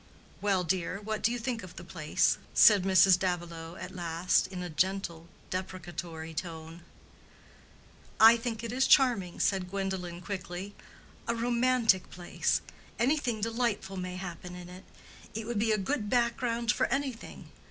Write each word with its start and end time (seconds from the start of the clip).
"Well, 0.41 0.63
dear, 0.63 0.99
what 0.99 1.21
do 1.21 1.31
you 1.31 1.37
think 1.37 1.61
of 1.61 1.75
the 1.75 1.83
place," 1.83 2.39
said 2.55 2.81
Mrs. 2.85 3.19
Davilow 3.19 3.75
at 3.75 3.95
last, 3.95 4.47
in 4.47 4.63
a 4.63 4.67
gentle, 4.67 5.27
deprecatory 5.51 6.33
tone. 6.33 6.81
"I 8.19 8.35
think 8.35 8.63
it 8.63 8.71
is 8.71 8.87
charming," 8.87 9.39
said 9.39 9.69
Gwendolen, 9.69 10.19
quickly. 10.19 10.73
"A 11.27 11.35
romantic 11.35 12.09
place; 12.09 12.61
anything 12.97 13.41
delightful 13.41 13.95
may 13.95 14.15
happen 14.15 14.55
in 14.55 14.69
it; 14.69 14.85
it 15.35 15.45
would 15.45 15.59
be 15.59 15.71
a 15.71 15.77
good 15.77 16.09
background 16.09 16.71
for 16.71 16.87
anything. 16.87 17.51